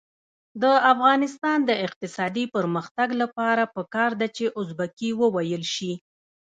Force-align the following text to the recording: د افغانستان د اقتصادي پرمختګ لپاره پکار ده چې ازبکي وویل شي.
د 0.61 0.63
افغانستان 0.93 1.57
د 1.69 1.71
اقتصادي 1.85 2.45
پرمختګ 2.55 3.09
لپاره 3.21 3.63
پکار 3.75 4.11
ده 4.21 4.27
چې 4.37 4.45
ازبکي 4.59 5.11
وویل 5.21 5.63
شي. 5.75 5.93